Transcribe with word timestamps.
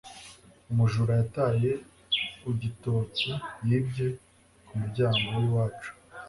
Umujura 0.71 1.11
yataye 1.21 1.71
ugitoki 2.49 3.31
yibye 3.67 4.07
ku 4.65 4.71
muryango 4.79 5.23
w’iwacu 5.37 5.91